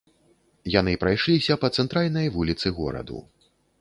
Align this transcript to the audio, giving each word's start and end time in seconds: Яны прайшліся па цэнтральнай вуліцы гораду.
Яны 0.75 0.93
прайшліся 1.03 1.57
па 1.65 1.71
цэнтральнай 1.81 2.27
вуліцы 2.39 2.67
гораду. 2.79 3.19